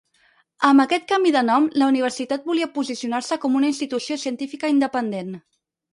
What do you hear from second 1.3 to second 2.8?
de nom, la universitat volia